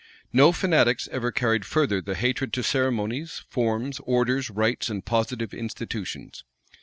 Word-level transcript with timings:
No 0.33 0.51
fanatics 0.51 1.07
ever 1.11 1.31
carried 1.31 1.63
further 1.63 2.01
the 2.01 2.15
hatred 2.15 2.53
to 2.53 2.63
ceremonies 2.63 3.43
forms, 3.51 4.01
orders, 4.03 4.49
rites, 4.49 4.89
and 4.89 5.05
positive 5.05 5.53
institutions. 5.53 6.43